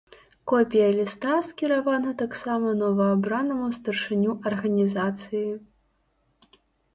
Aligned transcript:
Копія 0.51 0.85
ліста 0.93 1.33
скіравана 1.49 2.13
таксама 2.21 2.71
новаабранаму 2.79 3.67
старшыню 3.79 4.31
арганізацыі. 4.53 5.45